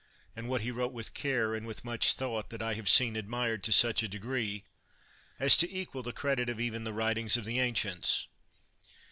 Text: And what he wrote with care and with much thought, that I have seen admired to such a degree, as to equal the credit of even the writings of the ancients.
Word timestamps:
And 0.35 0.49
what 0.49 0.61
he 0.61 0.71
wrote 0.71 0.93
with 0.93 1.13
care 1.13 1.53
and 1.53 1.67
with 1.67 1.85
much 1.85 2.13
thought, 2.13 2.49
that 2.49 2.63
I 2.63 2.73
have 2.73 2.89
seen 2.89 3.15
admired 3.15 3.61
to 3.65 3.71
such 3.71 4.01
a 4.01 4.07
degree, 4.07 4.63
as 5.39 5.55
to 5.57 5.71
equal 5.71 6.01
the 6.01 6.11
credit 6.11 6.49
of 6.49 6.59
even 6.59 6.85
the 6.85 6.93
writings 6.93 7.37
of 7.37 7.45
the 7.45 7.59
ancients. 7.59 8.27